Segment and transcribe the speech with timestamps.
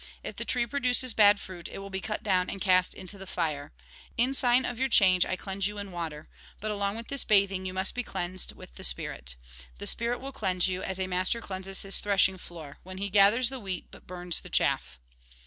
[0.23, 3.27] If the tree produces bad fruit, it will be cut down and cast into the
[3.27, 3.71] fire.
[4.17, 6.27] In sign of your change, I cleanse you in water;
[6.59, 9.35] but, along with this bathing, you must be cleansed with the spirit.
[9.77, 13.49] The spirit will cleanse you, as a master cleanses his threshing floor; when he gathers
[13.49, 14.99] the wheat, but burns the chaff."